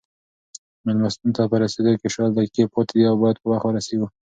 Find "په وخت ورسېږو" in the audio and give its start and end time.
3.41-4.07